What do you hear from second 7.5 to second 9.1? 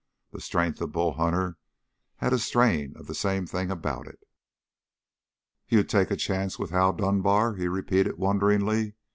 he repeated wonderingly.